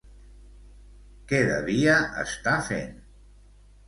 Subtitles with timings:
[1.31, 2.97] Què devia estar fent?